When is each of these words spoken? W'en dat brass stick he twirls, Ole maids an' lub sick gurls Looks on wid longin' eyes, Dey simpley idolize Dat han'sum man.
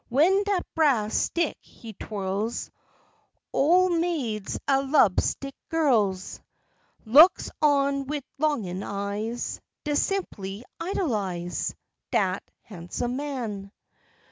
W'en 0.09 0.41
dat 0.47 0.65
brass 0.73 1.15
stick 1.15 1.55
he 1.61 1.93
twirls, 1.93 2.71
Ole 3.53 3.99
maids 3.99 4.59
an' 4.67 4.91
lub 4.91 5.21
sick 5.21 5.53
gurls 5.69 6.39
Looks 7.05 7.51
on 7.61 8.07
wid 8.07 8.23
longin' 8.39 8.81
eyes, 8.81 9.61
Dey 9.83 9.91
simpley 9.93 10.63
idolize 10.79 11.75
Dat 12.09 12.41
han'sum 12.63 13.15
man. 13.15 13.71